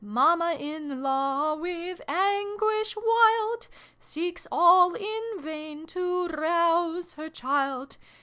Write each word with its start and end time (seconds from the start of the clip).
Mamma 0.03 0.53
in 0.57 0.89
laiv, 1.03 1.59
with 1.59 2.01
anguish 2.07 2.95
wild, 2.97 3.67
Seeks, 3.99 4.47
all 4.51 4.95
in 4.95 5.33
vain, 5.37 5.85
to 5.85 6.25
rouse 6.29 7.13
her 7.13 7.29
child. 7.29 7.97